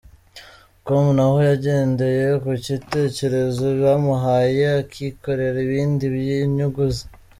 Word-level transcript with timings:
com 0.85 1.05
naho 1.15 1.37
yagendeye 1.49 2.25
ku 2.43 2.51
gitekerezo 2.65 3.65
bamuhaye 3.83 4.63
akikorera 4.81 5.57
ibindi 5.67 6.03
by’inyungu 6.15 6.81
ze. 6.95 7.05